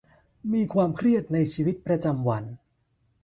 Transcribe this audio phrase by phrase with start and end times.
[0.53, 2.43] มีความเครียดในชีวิตประจำวัน